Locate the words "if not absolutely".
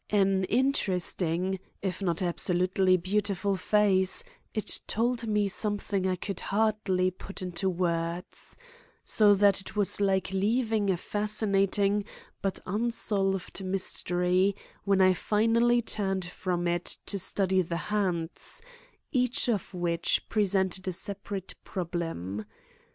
1.83-2.97